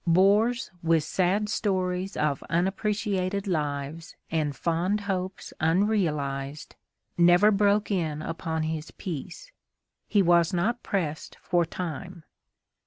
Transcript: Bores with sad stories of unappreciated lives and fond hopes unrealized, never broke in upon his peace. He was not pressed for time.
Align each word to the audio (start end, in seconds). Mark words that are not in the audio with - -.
Bores 0.07 0.71
with 0.81 1.03
sad 1.03 1.47
stories 1.47 2.17
of 2.17 2.41
unappreciated 2.49 3.45
lives 3.45 4.15
and 4.31 4.55
fond 4.55 5.01
hopes 5.01 5.53
unrealized, 5.59 6.75
never 7.19 7.51
broke 7.51 7.91
in 7.91 8.23
upon 8.23 8.63
his 8.63 8.89
peace. 8.89 9.51
He 10.07 10.23
was 10.23 10.53
not 10.53 10.81
pressed 10.81 11.37
for 11.43 11.67
time. 11.67 12.23